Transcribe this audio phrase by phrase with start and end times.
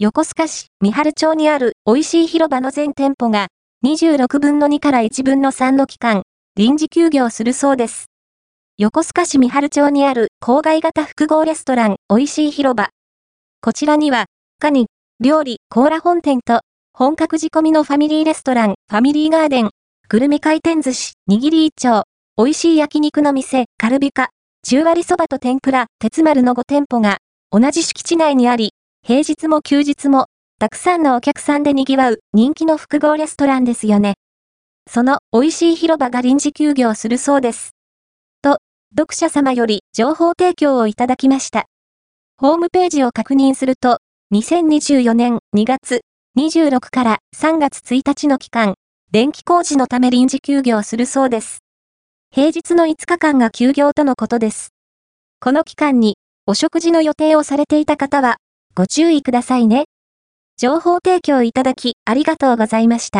[0.00, 3.48] 横須賀市三春町にある美味しい広場の全店舗が
[3.84, 6.22] 26分の2から1分の3の期間、
[6.54, 8.06] 臨時休業するそうです。
[8.76, 12.90] 横須賀市三春町にある郊外型複合レストラン美味しい広場。
[13.60, 14.26] こちらには、
[14.60, 14.86] カニ、
[15.18, 16.60] 料理、コーラ本店と、
[16.92, 19.70] 本格仕込みのファミリーレストラン、ファミリーガーデン、
[20.08, 22.04] グルメ回転寿司、握り一丁、
[22.36, 24.28] 美味しい焼肉の店、カルビカ、
[24.64, 27.18] 中割そばと天ぷら、鉄丸の5店舗が、
[27.50, 28.74] 同じ敷地内にあり、
[29.08, 30.26] 平日も休日も、
[30.58, 34.16] たくさんのお客さんで賑わう人気の複合レストランですよね。
[34.86, 37.70] その美味しい広場が臨時休業するそうです。
[38.42, 38.58] と、
[38.94, 41.64] 読者様より情報提供をいただきました。
[42.36, 44.00] ホームページを確認すると、
[44.34, 46.02] 2024年2月
[46.38, 48.74] 26から3月1日の期間、
[49.10, 51.60] 電気工事のため臨時休業するそうです。
[52.30, 54.74] 平日の5日間が休業とのことです。
[55.40, 58.36] この期間にお食事の予定をされていた方は
[58.78, 59.86] ご注意くださいね。
[60.56, 63.16] 情報提供いただきありがとうございました。